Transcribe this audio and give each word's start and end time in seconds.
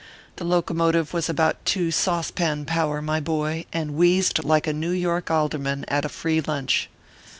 The 0.37 0.45
locomotive 0.45 1.13
was 1.13 1.29
about 1.29 1.63
two 1.63 1.91
saucepan 1.91 2.65
power, 2.65 3.03
my 3.03 3.19
boy, 3.19 3.67
and 3.71 3.93
wheezed 3.93 4.43
like 4.43 4.65
a 4.65 4.73
New 4.73 4.89
York 4.89 5.29
Alderman 5.29 5.85
at 5.89 6.05
a 6.05 6.09
free 6.09 6.41
lunch. 6.41 6.89